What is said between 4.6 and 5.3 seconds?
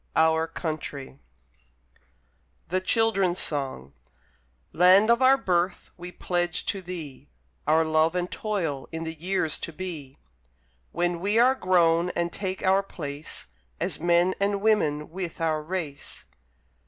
Land of